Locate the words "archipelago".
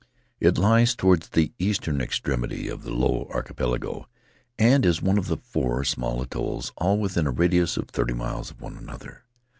3.31-4.07